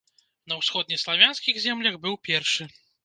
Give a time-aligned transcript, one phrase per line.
[0.53, 2.69] На ўсходнеславянскіх землях быў першы.